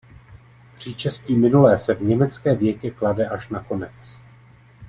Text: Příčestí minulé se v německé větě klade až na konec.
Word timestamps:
Příčestí 0.75 1.35
minulé 1.35 1.77
se 1.77 1.93
v 1.93 2.01
německé 2.01 2.55
větě 2.55 2.91
klade 2.91 3.27
až 3.27 3.49
na 3.49 3.63
konec. 3.63 4.19